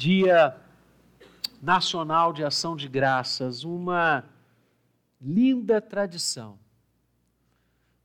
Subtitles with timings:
[0.00, 0.58] Dia
[1.60, 4.24] Nacional de Ação de Graças, uma
[5.20, 6.58] linda tradição.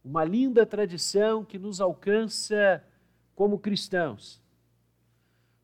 [0.04, 2.86] Uma linda tradição que nos alcança
[3.34, 4.44] como cristãos,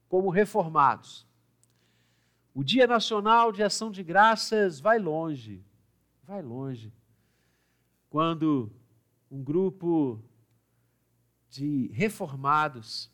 [0.08, 1.28] como reformados.
[2.54, 5.62] O Dia Nacional de Ação de Graças vai longe,
[6.24, 6.94] vai longe.
[8.10, 8.72] Quando
[9.30, 10.24] um grupo
[11.50, 13.12] de reformados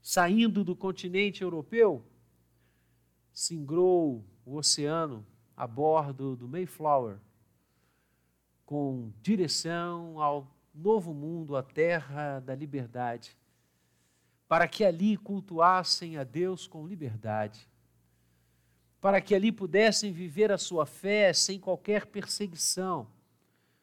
[0.00, 2.06] saindo do continente europeu
[3.36, 5.22] singrou o oceano
[5.54, 7.18] a bordo do Mayflower
[8.64, 13.36] com direção ao novo mundo, a terra da liberdade,
[14.48, 17.68] para que ali cultuassem a Deus com liberdade,
[19.02, 23.06] para que ali pudessem viver a sua fé sem qualquer perseguição.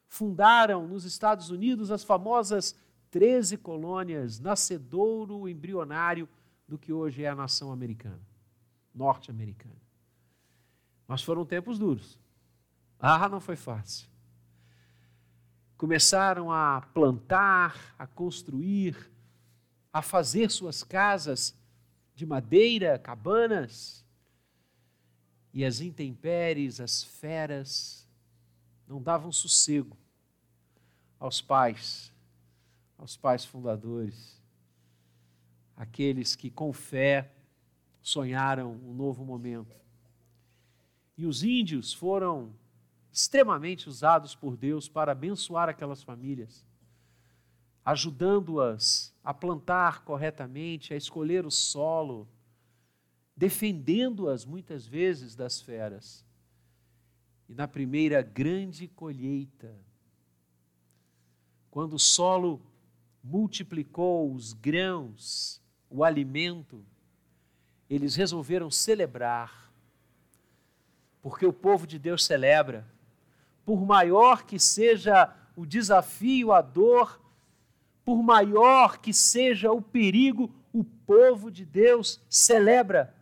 [0.08, 2.76] Fundaram nos Estados Unidos as famosas
[3.12, 6.28] 13 colônias, nascedouro embrionário
[6.68, 8.33] do que hoje é a nação americana,
[8.94, 9.82] norte-americana.
[11.08, 12.20] Mas foram tempos duros.
[13.00, 14.14] Ah, não foi fácil
[15.84, 19.12] começaram a plantar, a construir,
[19.92, 21.54] a fazer suas casas
[22.16, 24.02] de madeira, cabanas,
[25.54, 28.08] e as intempéries, as feras,
[28.88, 29.98] não davam sossego
[31.20, 32.14] aos pais,
[32.98, 34.42] aos pais fundadores,
[35.76, 37.30] aqueles que com fé
[38.04, 39.76] sonharam um novo momento.
[41.18, 42.54] E os índios foram
[43.12, 46.66] extremamente usados por Deus para abençoar aquelas famílias,
[47.86, 52.28] ajudando-as a plantar corretamente, a escolher o solo,
[53.36, 56.26] defendendo-as muitas vezes das feras.
[57.48, 59.80] E na primeira grande colheita,
[61.70, 62.62] quando o solo
[63.24, 66.86] multiplicou os grãos, o alimento,
[67.96, 69.72] eles resolveram celebrar,
[71.22, 72.88] porque o povo de Deus celebra
[73.66, 77.22] por maior que seja o desafio, a dor,
[78.04, 83.16] por maior que seja o perigo, o povo de Deus celebra,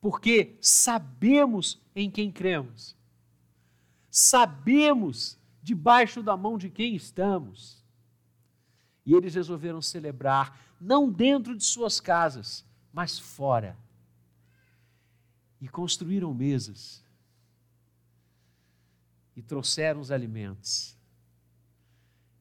[0.00, 2.96] porque sabemos em quem cremos,
[4.10, 7.84] sabemos debaixo da mão de quem estamos.
[9.04, 12.65] E eles resolveram celebrar, não dentro de suas casas,
[12.96, 13.76] mas fora.
[15.60, 17.04] E construíram mesas
[19.36, 20.96] e trouxeram os alimentos.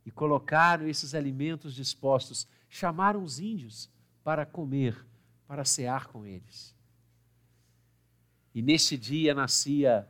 [0.06, 3.90] E colocaram esses alimentos dispostos, chamaram os índios
[4.24, 5.06] para comer,
[5.46, 6.74] para cear com eles.
[8.54, 10.08] E neste dia nascia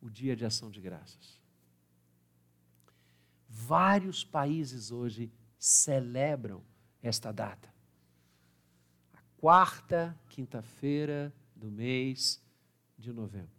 [0.00, 1.38] o Dia de Ação de Graças.
[3.46, 6.64] Vários países hoje celebram
[7.02, 7.75] esta data.
[9.38, 12.42] Quarta quinta-feira do mês
[12.98, 13.50] de novembro.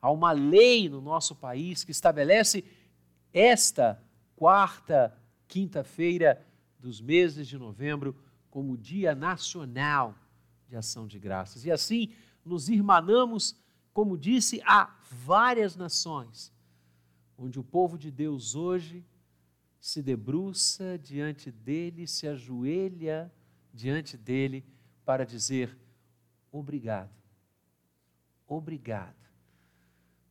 [0.00, 2.64] Há uma lei no nosso país que estabelece
[3.32, 4.00] esta
[4.36, 5.16] quarta
[5.48, 6.46] quinta-feira
[6.78, 8.16] dos meses de novembro
[8.48, 10.14] como Dia Nacional
[10.68, 11.64] de Ação de Graças.
[11.64, 12.12] E assim
[12.44, 13.56] nos irmanamos,
[13.92, 16.52] como disse, a várias nações,
[17.36, 19.04] onde o povo de Deus hoje
[19.80, 23.32] se debruça diante dele, se ajoelha
[23.74, 24.64] diante dele
[25.04, 25.76] para dizer:
[26.50, 27.12] obrigado,
[28.46, 29.24] obrigado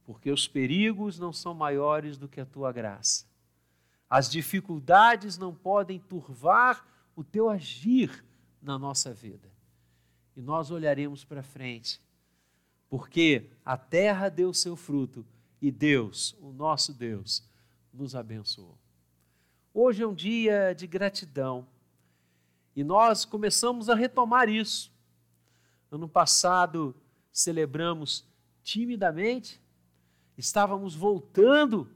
[0.06, 3.26] porque os perigos não são maiores do que a tua graça.
[4.10, 8.24] As dificuldades não podem turvar o teu agir
[8.62, 9.52] na nossa vida.
[10.36, 12.02] E nós olharemos para frente,
[12.90, 15.26] porque a terra deu seu fruto
[15.62, 17.44] e Deus, o nosso Deus,
[17.94, 18.78] nos abençoou.
[19.74, 21.68] Hoje é um dia de gratidão
[22.76, 24.92] e nós começamos a retomar isso.
[25.92, 26.96] Ano passado
[27.32, 28.26] celebramos
[28.64, 29.62] timidamente
[30.38, 31.88] Estávamos voltando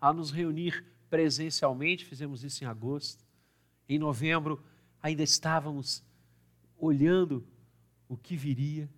[0.00, 3.24] a nos reunir presencialmente, fizemos isso em agosto.
[3.88, 4.62] Em novembro,
[5.02, 6.02] ainda estávamos
[6.78, 7.46] olhando
[8.06, 8.88] o que viria.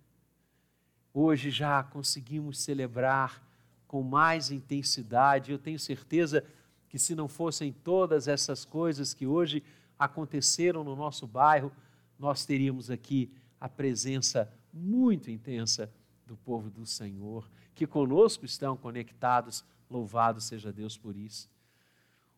[1.13, 3.41] Hoje já conseguimos celebrar
[3.87, 5.51] com mais intensidade.
[5.51, 6.45] Eu tenho certeza
[6.89, 9.63] que, se não fossem todas essas coisas que hoje
[10.01, 11.71] aconteceram no nosso bairro,
[12.17, 15.93] nós teríamos aqui a presença muito intensa
[16.25, 19.63] do povo do Senhor que conosco estão conectados.
[19.87, 21.47] Louvado seja Deus por isso.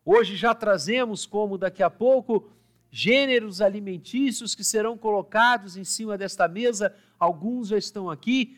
[0.03, 2.51] Hoje já trazemos, como daqui a pouco,
[2.91, 8.57] gêneros alimentícios que serão colocados em cima desta mesa, alguns já estão aqui,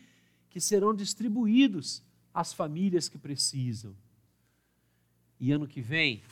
[0.50, 2.02] que serão distribuídos
[2.34, 3.94] às famílias que precisam.
[5.38, 6.24] E ano que vem,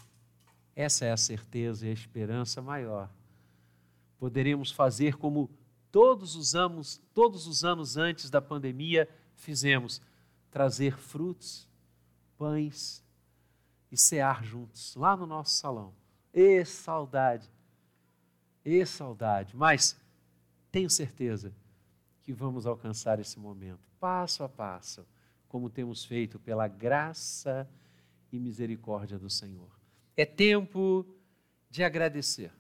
[0.74, 3.10] essa é a certeza e a esperança maior.
[4.18, 5.50] Poderemos fazer como
[5.90, 10.00] todos os anos, todos os anos antes da pandemia fizemos,
[10.50, 11.68] trazer frutos,
[12.36, 13.04] pães
[13.90, 15.94] e cear juntos lá no nosso salão.
[16.32, 17.48] E saudade.
[18.64, 19.96] E saudade, mas
[20.72, 21.52] tenho certeza
[22.22, 25.06] que vamos alcançar esse momento, passo a passo,
[25.46, 27.68] como temos feito pela graça
[28.32, 29.73] e misericórdia do Senhor.
[30.16, 31.06] É tempo
[31.70, 32.52] de agradecer.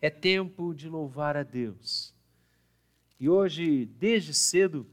[0.00, 2.14] É tempo de louvar a Deus.
[3.18, 4.86] E hoje, desde cedo,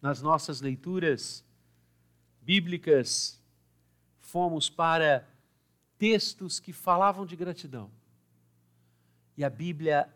[0.00, 1.44] nas nossas leituras
[2.42, 3.40] bíblicas,
[4.20, 5.26] fomos para
[5.98, 7.90] textos que falavam de gratidão.
[9.36, 10.08] E a Bíblia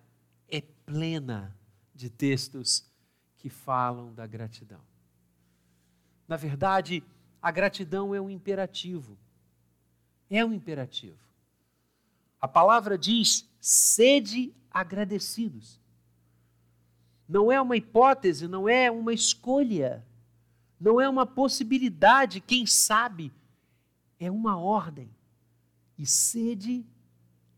[0.48, 1.56] é plena
[1.94, 2.84] de textos
[3.38, 4.80] que falam da gratidão.
[6.28, 7.02] Na verdade,
[7.40, 9.18] a gratidão é um imperativo.
[10.30, 11.18] É um imperativo.
[12.40, 15.80] A palavra diz: sede agradecidos.
[17.28, 20.04] Não é uma hipótese, não é uma escolha,
[20.80, 23.32] não é uma possibilidade, quem sabe,
[24.18, 25.10] é uma ordem.
[25.98, 26.84] E sede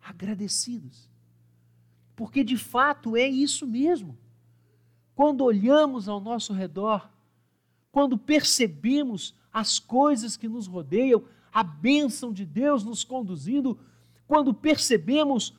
[0.02, 1.08] agradecidos.
[2.16, 4.19] Porque de fato é isso mesmo.
[5.14, 7.08] Quando olhamos ao nosso redor,
[7.90, 13.78] quando percebemos as coisas que nos rodeiam, a bênção de Deus nos conduzindo,
[14.26, 15.54] quando percebemos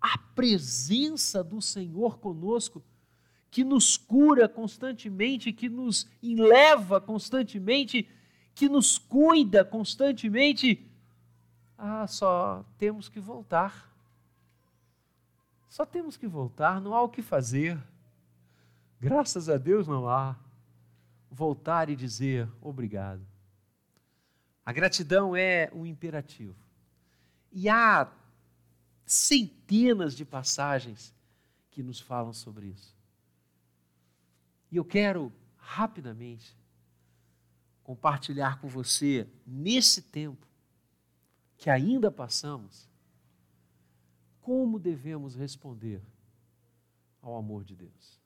[0.00, 2.82] a presença do Senhor conosco,
[3.50, 8.08] que nos cura constantemente, que nos eleva constantemente,
[8.54, 10.88] que nos cuida constantemente,
[11.76, 13.90] ah, só temos que voltar.
[15.68, 17.78] Só temos que voltar, não há o que fazer.
[19.00, 20.36] Graças a Deus não há.
[21.30, 23.31] Voltar e dizer obrigado.
[24.64, 26.56] A gratidão é um imperativo.
[27.50, 28.10] E há
[29.04, 31.14] centenas de passagens
[31.70, 32.96] que nos falam sobre isso.
[34.70, 36.56] E eu quero rapidamente
[37.82, 40.46] compartilhar com você, nesse tempo
[41.56, 42.88] que ainda passamos,
[44.40, 46.02] como devemos responder
[47.20, 48.20] ao amor de Deus.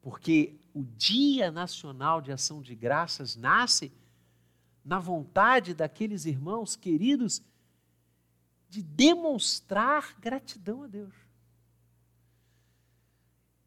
[0.00, 3.92] Porque o Dia Nacional de Ação de Graças nasce
[4.84, 7.42] na vontade daqueles irmãos queridos
[8.68, 11.14] de demonstrar gratidão a Deus.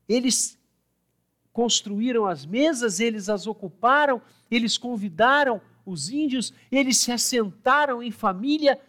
[0.08, 0.58] Eles
[1.52, 4.22] construíram as mesas, eles as ocuparam,
[4.52, 8.80] eles convidaram os índios, eles se assentaram em família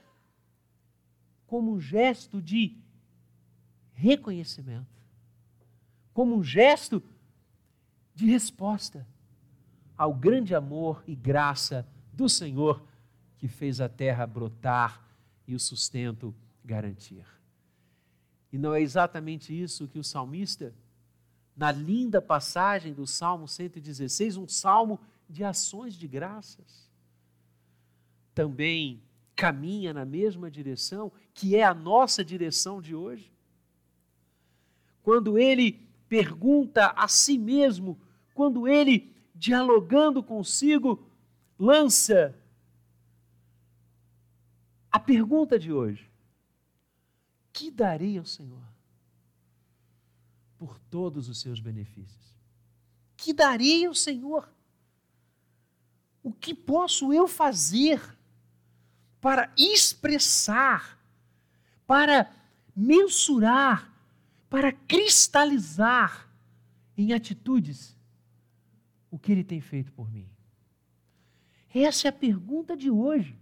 [1.47, 2.77] como um gesto de
[3.95, 4.87] reconhecimento,
[6.13, 7.03] como um gesto
[8.15, 9.07] de resposta
[9.97, 11.87] ao grande amor e graça
[12.19, 12.83] do Senhor
[13.39, 15.09] que fez a terra brotar
[15.47, 16.35] e o sustento
[16.65, 17.25] garantir.
[18.53, 20.75] E não é exatamente isso que o salmista,
[21.57, 24.99] na linda passagem do Salmo 116, um salmo
[25.31, 26.91] de ações de graças,
[28.35, 29.01] também
[29.37, 33.33] caminha na mesma direção, que é a nossa direção de hoje.
[35.05, 37.97] Quando ele pergunta a si mesmo,
[38.35, 41.08] quando ele, dialogando consigo,
[41.59, 42.35] lança
[44.91, 46.11] a pergunta de hoje:
[47.53, 48.63] que darei ao Senhor
[50.57, 52.37] por todos os seus benefícios?
[53.17, 54.49] Que darei ao Senhor?
[56.23, 58.01] O que posso eu fazer
[59.21, 60.99] para expressar,
[61.87, 62.31] para
[62.77, 63.93] mensurar,
[64.49, 66.29] para cristalizar
[66.97, 67.97] em atitudes
[69.11, 70.29] o que Ele tem feito por mim?
[71.75, 73.39] Essa é a pergunta de hoje.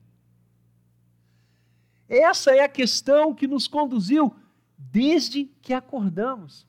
[2.09, 4.35] Essa é a questão que nos conduziu
[4.79, 6.67] desde que acordamos.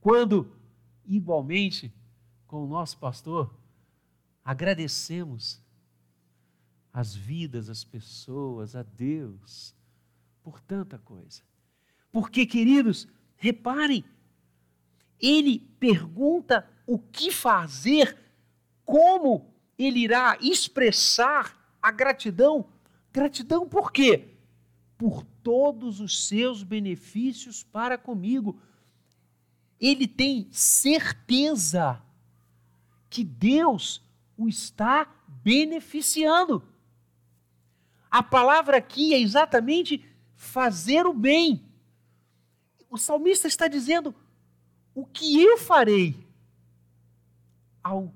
[0.00, 0.54] Quando,
[1.06, 1.92] igualmente,
[2.46, 3.54] com o nosso pastor,
[4.44, 5.62] agradecemos
[6.92, 9.74] as vidas, as pessoas, a Deus,
[10.42, 11.42] por tanta coisa.
[12.10, 14.04] Porque, queridos, reparem,
[15.18, 18.18] ele pergunta o que fazer,
[18.84, 22.68] como ele irá expressar a gratidão.
[23.12, 24.28] Gratidão por quê?
[24.96, 28.60] Por todos os seus benefícios para comigo.
[29.80, 32.00] Ele tem certeza
[33.10, 34.02] que Deus
[34.36, 35.12] o está
[35.42, 36.62] beneficiando.
[38.10, 40.04] A palavra aqui é exatamente
[40.36, 41.64] fazer o bem.
[42.88, 44.14] O salmista está dizendo:
[44.94, 46.26] o que eu farei
[47.82, 48.12] ao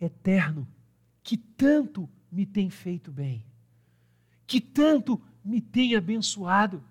[0.00, 0.66] eterno
[1.32, 3.42] que tanto me tem feito bem,
[4.46, 6.84] que tanto me tem abençoado.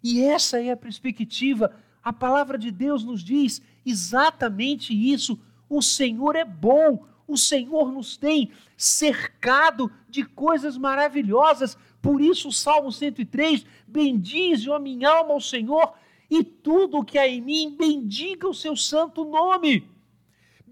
[0.00, 1.74] E essa é a perspectiva.
[2.04, 5.40] A palavra de Deus nos diz exatamente isso.
[5.68, 11.76] O Senhor é bom, o Senhor nos tem cercado de coisas maravilhosas.
[12.00, 15.94] Por isso, o Salmo 103: Bendize, ó minha alma, ao Senhor,
[16.30, 19.84] e tudo que há em mim, bendiga o seu santo nome.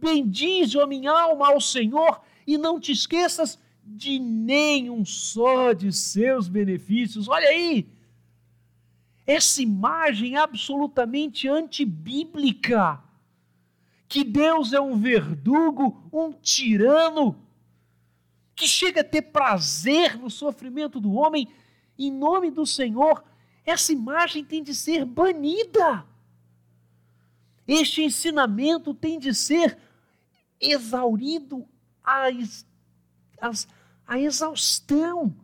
[0.01, 6.49] Bendize, ó minha alma, ao Senhor, e não te esqueças de nenhum só de seus
[6.49, 7.29] benefícios.
[7.29, 7.89] Olha aí!
[9.27, 13.03] Essa imagem absolutamente antibíblica
[14.09, 17.37] que Deus é um verdugo, um tirano,
[18.57, 21.47] que chega a ter prazer no sofrimento do homem,
[21.99, 23.23] em nome do Senhor,
[23.65, 26.07] essa imagem tem de ser banida.
[27.67, 29.77] Este ensinamento tem de ser
[30.61, 31.67] exaurido
[32.03, 32.29] à,
[34.07, 35.35] à exaustão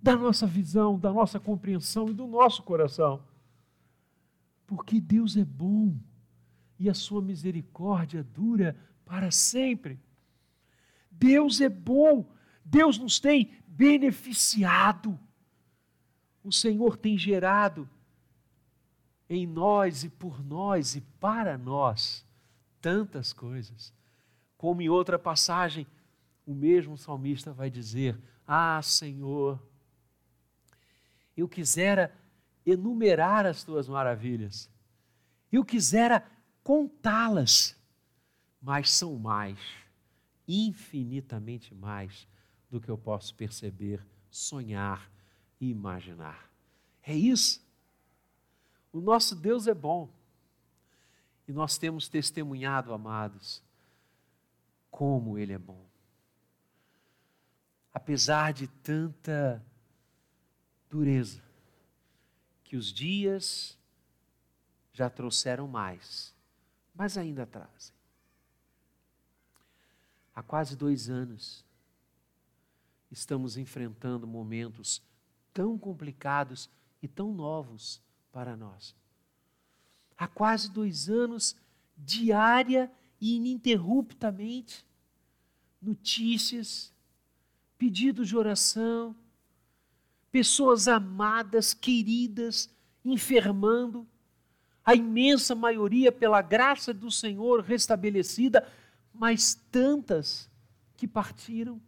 [0.00, 3.22] da nossa visão, da nossa compreensão e do nosso coração.
[4.66, 5.96] Porque Deus é bom
[6.78, 10.00] e a sua misericórdia dura para sempre.
[11.10, 12.28] Deus é bom,
[12.64, 15.18] Deus nos tem beneficiado.
[16.42, 17.88] O Senhor tem gerado
[19.28, 22.26] em nós e por nós e para nós
[22.80, 23.94] tantas coisas.
[24.62, 25.88] Como em outra passagem,
[26.46, 28.16] o mesmo salmista vai dizer:
[28.46, 29.60] Ah, Senhor,
[31.36, 32.14] eu quisera
[32.64, 34.70] enumerar as tuas maravilhas,
[35.50, 36.24] eu quisera
[36.62, 37.76] contá-las,
[38.62, 39.58] mas são mais,
[40.46, 42.28] infinitamente mais
[42.70, 44.00] do que eu posso perceber,
[44.30, 45.10] sonhar
[45.60, 46.48] e imaginar.
[47.02, 47.60] É isso.
[48.92, 50.08] O nosso Deus é bom.
[51.48, 53.60] E nós temos testemunhado, amados,
[54.92, 55.84] como Ele é bom.
[57.92, 59.60] Apesar de tanta
[60.88, 61.42] dureza,
[62.62, 63.76] que os dias
[64.92, 66.32] já trouxeram mais
[66.94, 67.94] mas ainda trazem.
[70.34, 71.64] Há quase dois anos,
[73.10, 75.02] estamos enfrentando momentos
[75.52, 76.70] tão complicados
[77.02, 78.94] e tão novos para nós.
[80.16, 81.56] Há quase dois anos,
[81.96, 82.90] diária
[83.22, 84.84] ininterruptamente,
[85.80, 86.92] notícias,
[87.78, 89.14] pedidos de oração,
[90.30, 92.68] pessoas amadas, queridas,
[93.04, 94.06] enfermando,
[94.84, 98.68] a imensa maioria pela graça do Senhor restabelecida,
[99.14, 100.50] mas tantas
[100.96, 101.80] que partiram.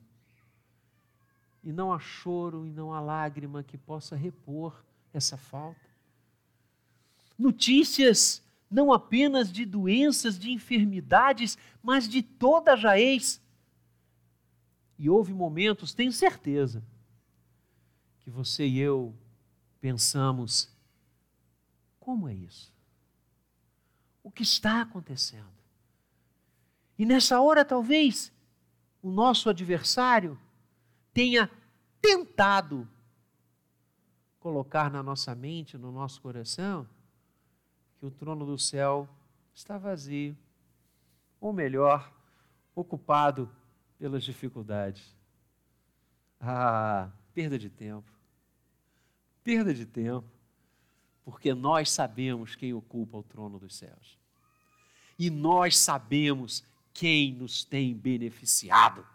[1.64, 5.80] E não há choro e não há lágrima que possa repor essa falta.
[7.36, 8.43] Notícias
[8.74, 13.40] não apenas de doenças, de enfermidades, mas de toda jaez.
[14.98, 16.82] E houve momentos, tenho certeza,
[18.20, 19.14] que você e eu
[19.80, 20.68] pensamos:
[21.98, 22.74] como é isso?
[24.24, 25.52] o que está acontecendo.
[26.98, 28.32] E nessa hora, talvez,
[29.02, 30.40] o nosso adversário
[31.12, 31.50] tenha
[32.00, 32.88] tentado
[34.40, 36.88] colocar na nossa mente, no nosso coração,
[38.04, 39.08] que o trono do céu
[39.54, 40.36] está vazio,
[41.40, 42.12] ou melhor,
[42.74, 43.50] ocupado
[43.98, 45.16] pelas dificuldades.
[46.38, 48.12] Ah, perda de tempo.
[49.42, 50.28] Perda de tempo
[51.24, 54.18] porque nós sabemos quem ocupa o trono dos céus.
[55.18, 59.06] E nós sabemos quem nos tem beneficiado.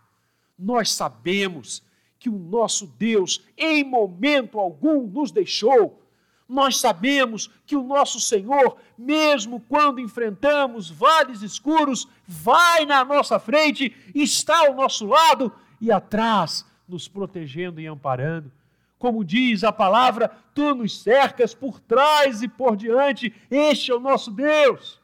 [0.58, 1.84] Nós sabemos
[2.18, 6.04] que o nosso Deus, em momento algum, nos deixou.
[6.50, 13.96] Nós sabemos que o nosso Senhor, mesmo quando enfrentamos vales escuros, vai na nossa frente,
[14.16, 18.52] está ao nosso lado e atrás, nos protegendo e amparando.
[18.98, 24.00] Como diz a palavra, tu nos cercas por trás e por diante, este é o
[24.00, 25.00] nosso Deus.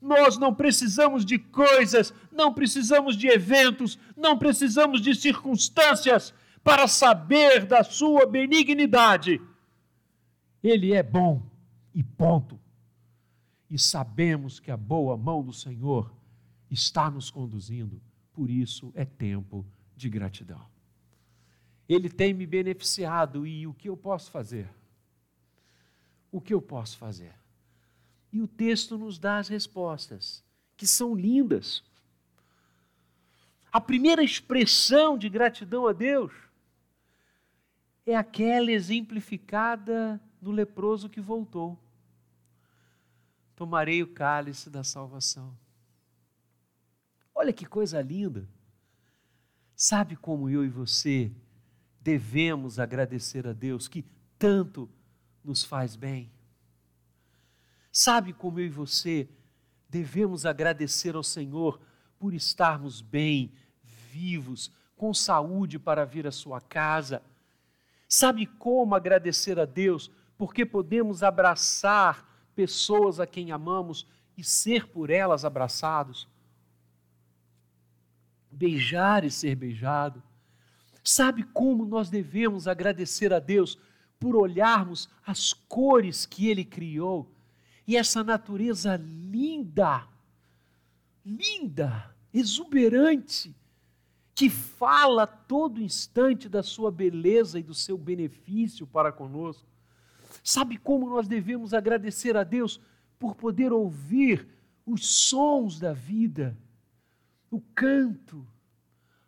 [0.00, 7.64] Nós não precisamos de coisas, não precisamos de eventos, não precisamos de circunstâncias para saber
[7.64, 9.40] da sua benignidade.
[10.66, 11.40] Ele é bom
[11.94, 12.58] e ponto.
[13.70, 16.12] E sabemos que a boa mão do Senhor
[16.68, 19.64] está nos conduzindo, por isso é tempo
[19.96, 20.66] de gratidão.
[21.88, 24.68] Ele tem me beneficiado e o que eu posso fazer?
[26.32, 27.32] O que eu posso fazer?
[28.32, 30.42] E o texto nos dá as respostas,
[30.76, 31.84] que são lindas.
[33.70, 36.32] A primeira expressão de gratidão a Deus
[38.04, 41.78] é aquela exemplificada no leproso que voltou.
[43.54, 45.56] Tomarei o cálice da salvação.
[47.34, 48.48] Olha que coisa linda.
[49.74, 51.30] Sabe como eu e você
[52.00, 54.04] devemos agradecer a Deus que
[54.38, 54.88] tanto
[55.44, 56.30] nos faz bem.
[57.92, 59.28] Sabe como eu e você
[59.88, 61.80] devemos agradecer ao Senhor
[62.18, 63.52] por estarmos bem,
[63.82, 67.22] vivos, com saúde para vir à sua casa?
[68.08, 75.10] Sabe como agradecer a Deus porque podemos abraçar pessoas a quem amamos e ser por
[75.10, 76.28] elas abraçados?
[78.50, 80.22] Beijar e ser beijado.
[81.02, 83.78] Sabe como nós devemos agradecer a Deus
[84.18, 87.30] por olharmos as cores que Ele criou
[87.86, 90.06] e essa natureza linda,
[91.24, 93.54] linda, exuberante,
[94.34, 99.66] que fala todo instante da sua beleza e do seu benefício para conosco.
[100.42, 102.80] Sabe como nós devemos agradecer a Deus
[103.18, 104.46] por poder ouvir
[104.84, 106.56] os sons da vida,
[107.50, 108.46] o canto,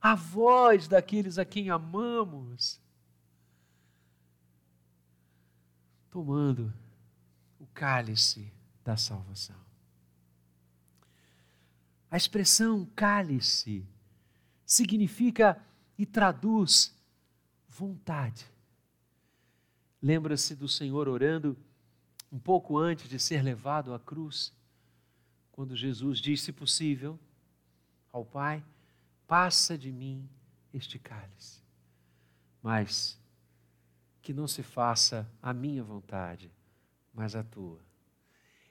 [0.00, 2.80] a voz daqueles a quem amamos?
[6.10, 6.72] Tomando
[7.78, 8.52] cálice
[8.84, 9.54] da salvação.
[12.10, 13.86] A expressão cálice
[14.66, 15.62] significa
[15.96, 16.92] e traduz
[17.68, 18.44] vontade.
[20.00, 21.56] Lembra-se do Senhor orando
[22.30, 24.52] um pouco antes de ser levado à cruz,
[25.50, 27.18] quando Jesus disse, se possível,
[28.12, 28.62] ao Pai:
[29.26, 30.28] passa de mim
[30.72, 31.60] este cálice,
[32.62, 33.18] mas
[34.22, 36.50] que não se faça a minha vontade,
[37.12, 37.80] mas a tua.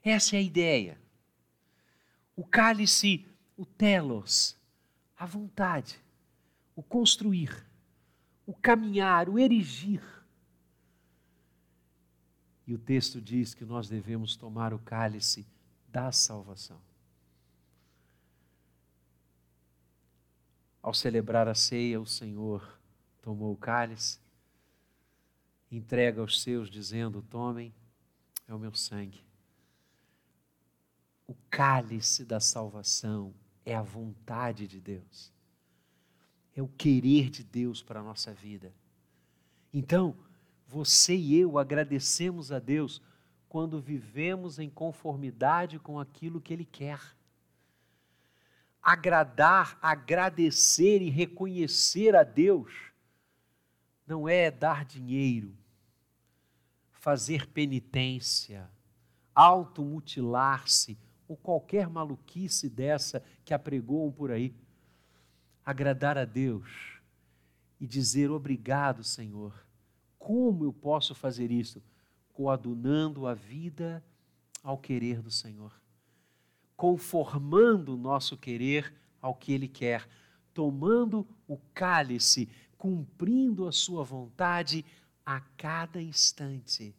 [0.03, 0.98] Essa é a ideia.
[2.36, 3.25] O cálice,
[3.57, 4.55] o telos,
[5.17, 6.00] a vontade,
[6.75, 7.65] o construir,
[8.46, 10.01] o caminhar, o erigir.
[12.68, 15.48] E o texto diz que nós devemos tomar o cálice
[15.88, 16.82] da salvação.
[20.82, 22.78] Ao celebrar a ceia, o Senhor
[23.22, 24.20] tomou o cálice,
[25.72, 27.74] entrega aos seus, dizendo: Tomem
[28.46, 29.24] é o meu sangue.
[31.26, 33.34] O cálice da salvação
[33.66, 35.32] é a vontade de Deus,
[36.53, 38.74] é o querer de Deus para a nossa vida.
[39.74, 40.18] Então,
[40.68, 43.01] você e eu agradecemos a Deus
[43.48, 47.00] quando vivemos em conformidade com aquilo que Ele quer.
[48.82, 52.74] Agradar, agradecer e reconhecer a Deus
[54.06, 55.53] não é dar dinheiro,
[56.92, 58.70] fazer penitência,
[59.36, 64.56] automutilar-se, ou qualquer maluquice dessa que apregoam por aí.
[65.66, 66.98] Agradar a Deus
[67.82, 69.67] e dizer obrigado, Senhor.
[70.27, 71.81] Como eu posso fazer isso?
[72.33, 74.03] Coadunando a vida
[74.61, 75.72] ao querer do Senhor,
[76.75, 80.05] conformando o nosso querer ao que Ele quer,
[80.53, 84.83] tomando o cálice, cumprindo a Sua vontade
[85.25, 86.94] a cada instante.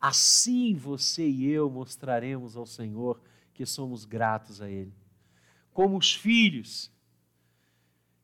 [0.00, 3.20] Assim você e eu mostraremos ao Senhor
[3.52, 4.94] que somos gratos a Ele.
[5.70, 6.90] Como os filhos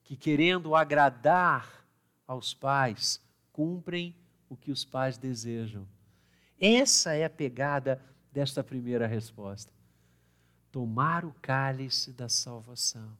[0.03, 1.87] que, querendo agradar
[2.27, 3.23] aos pais,
[3.55, 4.15] cumprem
[4.51, 5.89] o que os pais desejam.
[6.61, 7.99] Essa é a pegada
[8.31, 9.73] desta primeira resposta.
[10.71, 13.17] Tomar o cálice da salvação,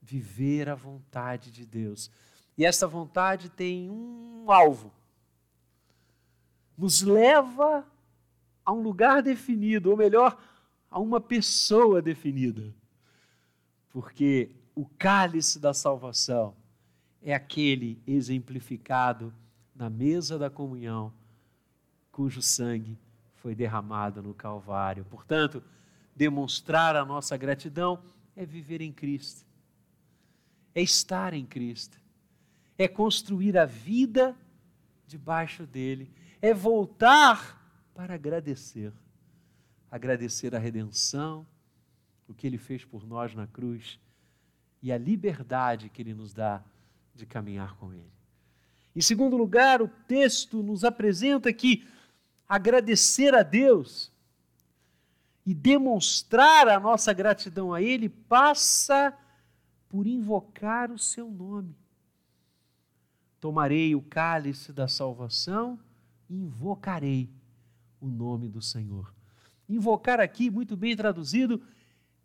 [0.00, 2.08] viver a vontade de Deus.
[2.56, 4.92] E essa vontade tem um alvo
[6.76, 7.86] nos leva
[8.64, 10.38] a um lugar definido, ou melhor,
[10.90, 12.74] a uma pessoa definida.
[13.90, 16.54] Porque o cálice da salvação
[17.22, 19.32] é aquele exemplificado
[19.76, 21.12] na mesa da comunhão,
[22.10, 22.98] cujo sangue
[23.34, 25.04] foi derramado no Calvário.
[25.04, 25.62] Portanto,
[26.14, 28.02] demonstrar a nossa gratidão
[28.34, 29.44] é viver em Cristo,
[30.74, 32.00] é estar em Cristo,
[32.78, 34.36] é construir a vida
[35.06, 36.10] debaixo dele
[36.40, 37.62] é voltar
[37.94, 38.92] para agradecer.
[39.90, 41.46] Agradecer a redenção,
[42.28, 43.98] o que ele fez por nós na cruz
[44.82, 46.62] e a liberdade que ele nos dá
[47.14, 48.15] de caminhar com ele.
[48.96, 51.86] Em segundo lugar, o texto nos apresenta que
[52.48, 54.10] agradecer a Deus
[55.44, 59.16] e demonstrar a nossa gratidão a Ele passa
[59.88, 61.76] por invocar o seu nome.
[63.38, 65.78] Tomarei o cálice da salvação
[66.28, 67.30] invocarei
[68.00, 69.12] o nome do Senhor.
[69.68, 71.62] Invocar aqui, muito bem traduzido,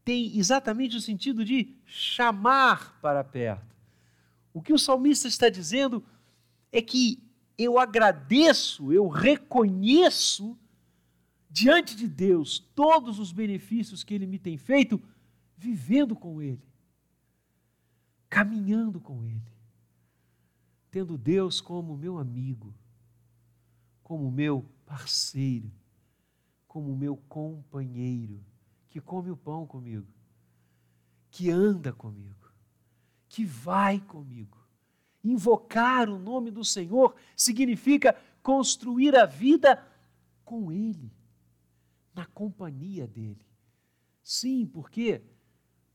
[0.03, 3.75] tem exatamente o sentido de chamar para perto.
[4.53, 6.20] O que o salmista está dizendo é
[6.79, 7.23] que
[7.57, 10.55] eu agradeço, eu reconheço
[11.49, 15.01] diante de Deus todos os benefícios que Ele me tem feito,
[15.57, 16.63] vivendo com Ele,
[18.29, 19.51] caminhando com Ele,
[20.89, 22.73] tendo Deus como meu amigo,
[24.01, 25.71] como meu parceiro,
[26.67, 28.41] como meu companheiro,
[28.89, 30.07] que come o pão comigo,
[31.29, 32.49] que anda comigo,
[33.27, 34.60] que vai comigo.
[35.23, 39.85] Invocar o nome do Senhor significa construir a vida
[40.43, 41.11] com Ele,
[42.13, 43.45] na companhia dEle.
[44.23, 45.21] Sim, porque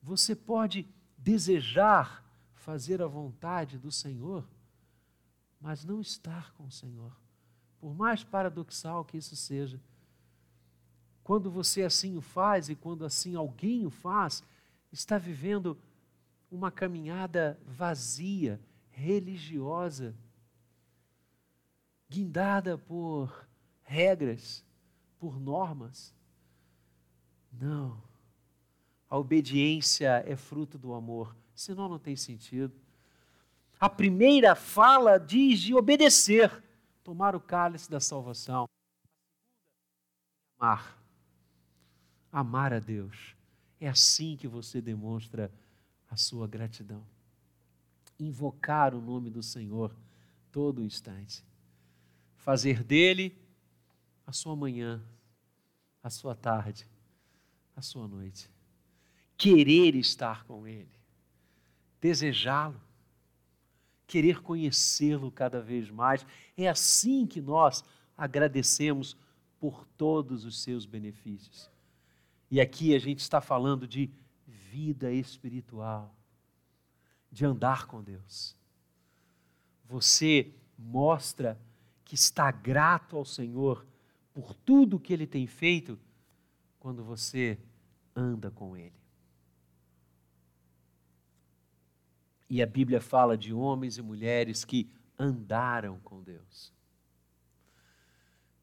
[0.02, 4.48] você pode desejar fazer a vontade do Senhor,
[5.60, 7.16] mas não estar com o Senhor.
[7.78, 9.80] Por mais paradoxal que isso seja,
[11.22, 14.42] quando você assim o faz e quando assim alguém o faz,
[14.92, 15.76] está vivendo
[16.50, 18.60] uma caminhada vazia,
[18.96, 20.16] religiosa,
[22.08, 23.46] guindada por
[23.82, 24.64] regras,
[25.18, 26.14] por normas.
[27.52, 28.02] Não.
[29.08, 32.74] A obediência é fruto do amor, senão não tem sentido.
[33.78, 36.64] A primeira fala diz de obedecer,
[37.04, 38.66] tomar o cálice da salvação.
[40.58, 40.98] Amar.
[42.32, 43.36] Amar a Deus.
[43.78, 45.52] É assim que você demonstra
[46.10, 47.06] a sua gratidão.
[48.18, 49.94] Invocar o nome do Senhor
[50.50, 51.44] todo instante.
[52.36, 53.36] Fazer dele
[54.26, 55.02] a sua manhã,
[56.02, 56.88] a sua tarde,
[57.74, 58.50] a sua noite.
[59.36, 60.96] Querer estar com ele.
[62.00, 62.80] Desejá-lo.
[64.06, 66.24] Querer conhecê-lo cada vez mais.
[66.56, 67.84] É assim que nós
[68.16, 69.16] agradecemos
[69.58, 71.70] por todos os seus benefícios.
[72.50, 74.10] E aqui a gente está falando de
[74.46, 76.15] vida espiritual,
[77.36, 78.56] de andar com Deus.
[79.84, 81.60] Você mostra
[82.02, 83.84] que está grato ao Senhor
[84.32, 85.98] por tudo que Ele tem feito
[86.80, 87.58] quando você
[88.14, 88.96] anda com Ele.
[92.48, 96.72] E a Bíblia fala de homens e mulheres que andaram com Deus.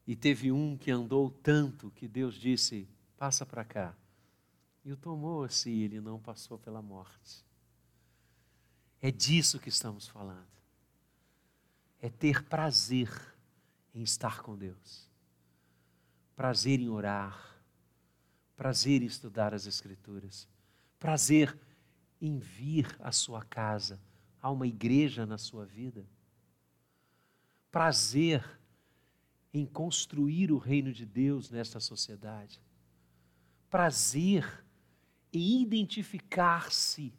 [0.04, 3.94] E teve um que andou tanto que Deus disse: passa para cá.
[4.84, 7.44] E o tomou-se e ele não passou pela morte.
[9.04, 10.48] É disso que estamos falando.
[12.00, 13.10] É ter prazer
[13.94, 15.10] em estar com Deus,
[16.34, 17.54] prazer em orar,
[18.56, 20.48] prazer em estudar as Escrituras,
[20.98, 21.54] prazer
[22.18, 24.00] em vir à sua casa,
[24.40, 26.08] a uma igreja na sua vida,
[27.70, 28.42] prazer
[29.52, 32.58] em construir o reino de Deus nesta sociedade.
[33.68, 34.64] Prazer
[35.30, 37.12] em identificar-se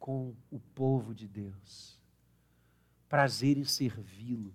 [0.00, 1.96] com o povo de Deus,
[3.08, 4.52] prazer em servi-lo.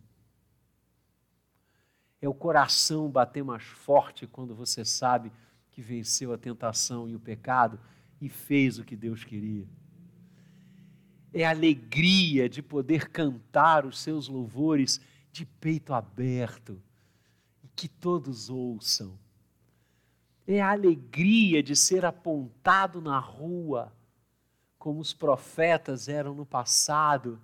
[2.21, 5.31] É o coração bater mais forte quando você sabe
[5.71, 7.79] que venceu a tentação e o pecado
[8.19, 9.65] e fez o que Deus queria.
[11.31, 14.99] É a alegria de poder cantar os seus louvores
[15.31, 16.81] de peito aberto
[17.63, 19.17] e que todos ouçam
[20.47, 23.91] é a alegria de ser apontado na rua,
[24.85, 27.41] como os profetas eram no passado,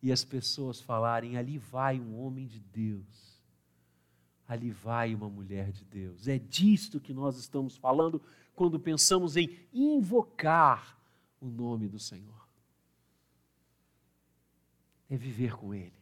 [0.00, 3.42] e as pessoas falarem: ali vai um homem de Deus,
[4.46, 6.28] ali vai uma mulher de Deus.
[6.28, 8.22] É disto que nós estamos falando
[8.54, 10.96] quando pensamos em invocar
[11.40, 12.46] o nome do Senhor.
[15.10, 15.92] É viver com Ele.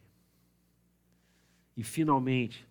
[1.75, 2.66] E finalmente,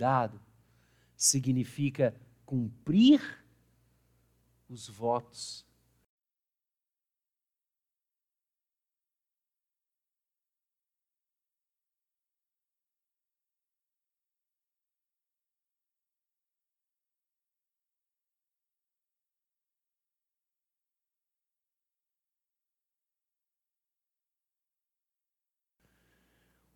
[0.00, 0.40] dado
[1.14, 3.20] significa cumprir
[4.68, 5.66] os votos.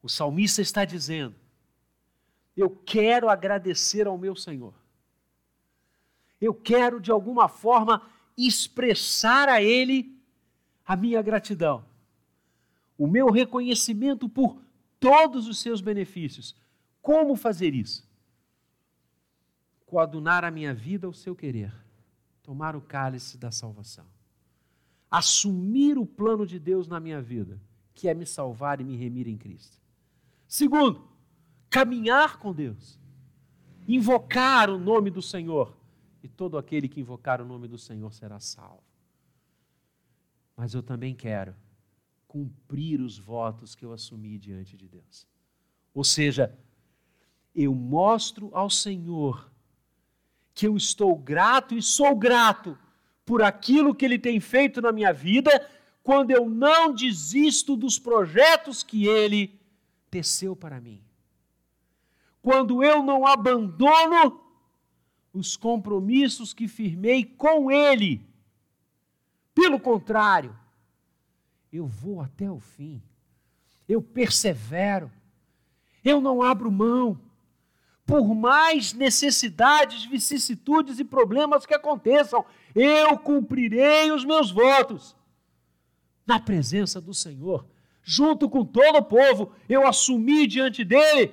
[0.03, 1.44] O salmista está dizendo:
[2.57, 4.75] eu quero agradecer ao meu Senhor.
[6.41, 8.03] Eu quero, de alguma forma,
[8.37, 10.15] expressar a Ele
[10.85, 11.85] a minha gratidão,
[12.99, 14.61] o meu reconhecimento por
[15.01, 16.55] todos os seus benefícios.
[17.01, 18.09] Como fazer isso?
[19.87, 21.73] Coadunar a minha vida ao seu querer,
[22.43, 24.07] tomar o cálice da salvação,
[25.11, 27.61] assumir o plano de Deus na minha vida,
[27.95, 29.79] que é me salvar e me remir em Cristo.
[30.47, 31.14] Segundo,
[31.75, 33.01] caminhar com Deus,
[33.89, 35.77] invocar o nome do Senhor,
[36.23, 38.85] e todo aquele que invocar o nome do Senhor será salvo.
[40.57, 41.53] Mas eu também quero
[42.29, 45.27] cumprir os votos que eu assumi diante de Deus.
[45.93, 46.57] Ou seja,
[47.53, 49.51] eu mostro ao Senhor
[50.55, 52.79] que eu estou grato e sou grato
[53.27, 55.51] por aquilo que Ele tem feito na minha vida,
[56.05, 59.61] quando eu não desisto dos projetos que Ele
[60.09, 61.03] teceu para mim.
[62.45, 64.39] Quando eu não abandono
[65.33, 68.21] os compromissos que firmei com Ele.
[69.55, 70.55] Pelo contrário,
[71.73, 73.03] eu vou até o fim,
[73.89, 75.11] eu persevero,
[76.05, 77.19] eu não abro mão
[78.05, 85.17] por mais necessidades, vicissitudes e problemas que aconteçam, eu cumprirei os meus votos.
[86.27, 87.67] Na presença do Senhor,
[88.03, 91.33] junto com todo o povo, eu assumi diante dele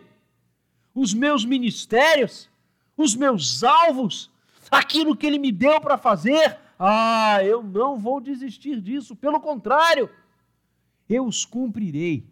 [0.93, 2.49] os meus ministérios,
[2.97, 4.29] os meus alvos,
[4.69, 6.57] aquilo que ele me deu para fazer.
[6.77, 10.09] Ah, eu não vou desistir disso, pelo contrário,
[11.07, 12.25] eu os cumprirei.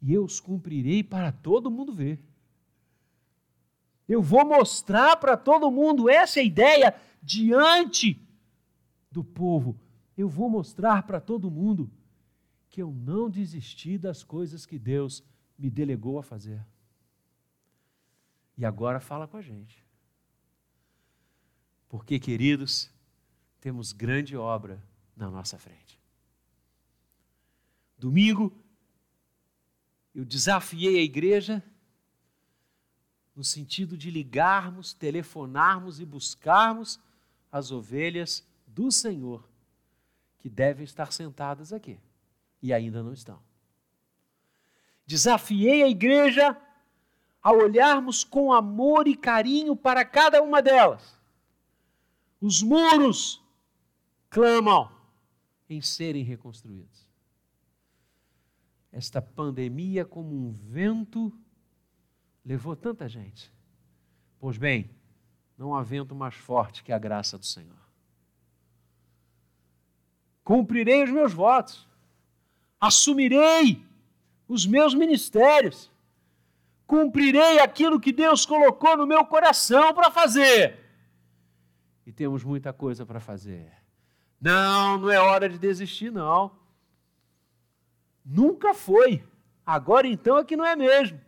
[0.00, 2.18] E eu os cumprirei para todo mundo ver.
[4.08, 8.20] Eu vou mostrar para todo mundo essa ideia diante
[9.10, 9.78] do povo.
[10.16, 11.90] Eu vou mostrar para todo mundo
[12.68, 15.22] que eu não desisti das coisas que Deus
[15.58, 16.66] me delegou a fazer.
[18.62, 19.84] E agora fala com a gente.
[21.88, 22.88] Porque, queridos,
[23.60, 24.80] temos grande obra
[25.16, 25.98] na nossa frente.
[27.98, 28.56] Domingo,
[30.14, 31.60] eu desafiei a igreja
[33.34, 37.00] no sentido de ligarmos, telefonarmos e buscarmos
[37.50, 39.44] as ovelhas do Senhor,
[40.38, 41.98] que devem estar sentadas aqui
[42.62, 43.42] e ainda não estão.
[45.04, 46.56] Desafiei a igreja
[47.42, 51.18] a olharmos com amor e carinho para cada uma delas.
[52.40, 53.42] Os muros
[54.30, 54.90] clamam
[55.68, 57.06] em serem reconstruídos.
[58.90, 61.32] Esta pandemia, como um vento,
[62.44, 63.52] levou tanta gente.
[64.38, 64.90] Pois bem,
[65.56, 67.80] não há vento mais forte que a graça do Senhor.
[70.42, 71.86] Cumprirei os meus votos,
[72.80, 73.84] assumirei
[74.48, 75.91] os meus ministérios,
[76.92, 80.78] cumprirei aquilo que Deus colocou no meu coração para fazer.
[82.04, 83.72] E temos muita coisa para fazer.
[84.38, 86.50] Não, não é hora de desistir, não.
[88.22, 89.24] Nunca foi.
[89.64, 91.18] Agora então é que não é mesmo.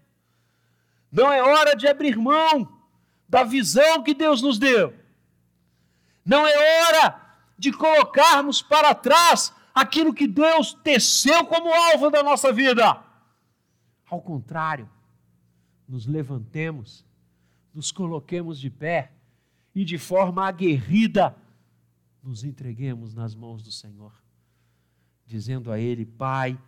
[1.10, 2.68] Não é hora de abrir mão
[3.26, 4.92] da visão que Deus nos deu.
[6.26, 7.22] Não é hora
[7.56, 13.02] de colocarmos para trás aquilo que Deus teceu como alvo da nossa vida.
[14.10, 14.92] Ao contrário,
[15.88, 17.04] nos levantemos,
[17.72, 19.12] nos coloquemos de pé
[19.74, 21.36] e de forma aguerrida
[22.22, 24.12] nos entreguemos nas mãos do Senhor,
[25.26, 26.58] dizendo a Ele: Pai,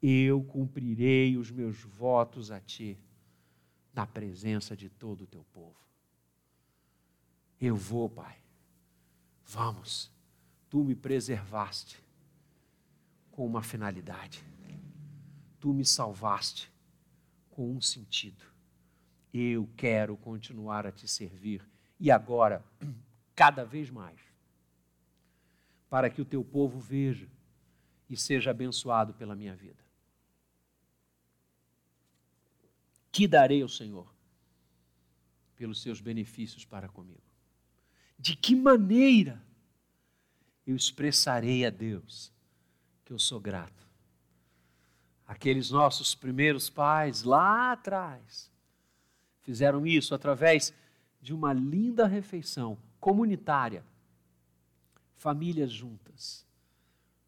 [0.00, 2.98] eu cumprirei os meus votos a Ti
[3.92, 5.76] na presença de todo o teu povo.
[7.60, 8.38] Eu vou, Pai.
[9.44, 10.10] Vamos.
[10.70, 12.00] Tu me preservaste
[13.32, 14.44] com uma finalidade.
[15.58, 16.72] Tu me salvaste
[17.50, 18.49] com um sentido.
[19.32, 21.62] Eu quero continuar a te servir
[21.98, 22.64] e agora,
[23.34, 24.18] cada vez mais,
[25.88, 27.28] para que o teu povo veja
[28.08, 29.90] e seja abençoado pela minha vida.
[33.12, 34.06] que darei ao Senhor
[35.56, 37.20] pelos seus benefícios para comigo?
[38.18, 39.42] De que maneira
[40.66, 42.32] eu expressarei a Deus
[43.04, 43.86] que eu sou grato?
[45.26, 48.49] Aqueles nossos primeiros pais lá atrás
[49.42, 50.72] fizeram isso através
[51.20, 53.84] de uma linda refeição comunitária,
[55.16, 56.46] famílias juntas,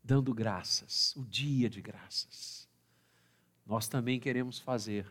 [0.02, 2.68] dando graças, o dia de graças.
[3.66, 5.06] Nós também queremos fazer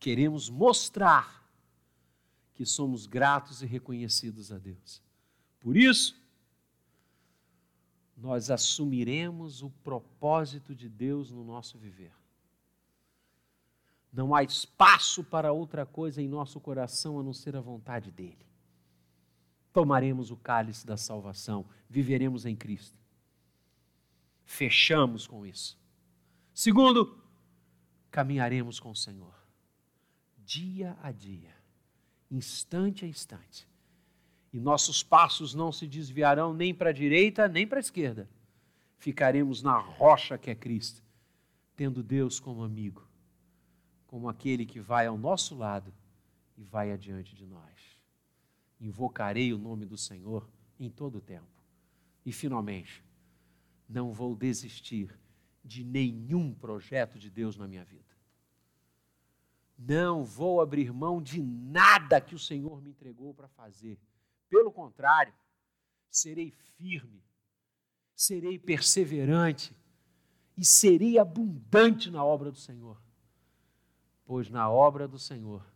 [0.00, 1.46] queremos mostrar
[2.54, 5.02] que somos gratos e reconhecidos a Deus.
[5.60, 6.18] Por isso,
[8.16, 12.12] nós assumiremos o propósito de Deus no nosso viver.
[14.12, 18.46] Não há espaço para outra coisa em nosso coração a não ser a vontade dEle.
[19.72, 22.98] Tomaremos o cálice da salvação, viveremos em Cristo.
[24.44, 25.78] Fechamos com isso.
[26.52, 27.16] Segundo,
[28.10, 29.40] caminharemos com o Senhor
[30.50, 31.54] dia a dia,
[32.28, 33.68] instante a instante.
[34.52, 38.28] E nossos passos não se desviarão nem para a direita nem para a esquerda.
[38.98, 41.04] Ficaremos na rocha que é Cristo,
[41.76, 43.06] tendo Deus como amigo,
[44.10, 45.94] como aquele que vai ao nosso lado
[46.58, 47.96] e vai adiante de nós.
[48.80, 51.46] Invocarei o nome do Senhor em todo o tempo.
[52.26, 53.04] E, finalmente,
[53.88, 55.16] não vou desistir
[55.64, 58.12] de nenhum projeto de Deus na minha vida
[59.78, 63.96] Não vou abrir mão de nada que o Senhor me entregou para fazer.
[64.48, 65.32] Pelo contrário,
[66.10, 67.22] serei firme,
[68.12, 69.72] serei perseverante
[70.56, 73.00] e serei abundante na obra do Senhor.
[74.30, 75.66] Pois na obra do Senhor,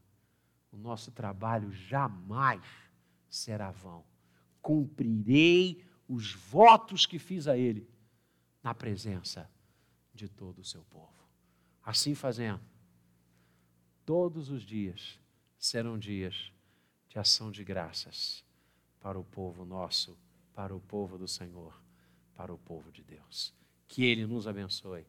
[0.70, 2.64] o nosso trabalho jamais
[3.28, 4.04] será vão.
[4.62, 7.84] Cumprirei os votos que fiz a Ele
[8.62, 9.50] na presença
[10.14, 11.28] de todo o seu povo.
[11.82, 12.60] Assim fazendo,
[14.06, 15.18] todos os dias
[15.58, 16.52] serão dias
[17.08, 18.44] de ação de graças
[19.00, 20.16] para o povo nosso,
[20.54, 21.74] para o povo do Senhor,
[22.36, 23.52] para o povo de Deus.
[23.88, 25.04] Que Ele nos abençoe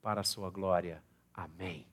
[0.00, 1.04] para a sua glória.
[1.34, 1.86] Amém.